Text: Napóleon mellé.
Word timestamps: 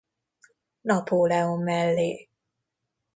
Napóleon 0.81 1.59
mellé. 1.63 2.27